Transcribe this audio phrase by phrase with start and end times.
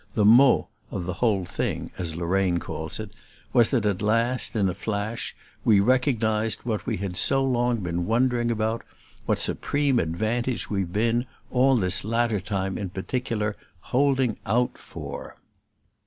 [0.15, 3.15] The mot, of the whole thing, as Lorraine calls it,
[3.53, 8.07] was that at last, in a flash, we recognized what we had so long been
[8.07, 8.81] wondering about
[9.27, 15.35] what supreme advantage we've been, all this latter time in particular, "holding out" for.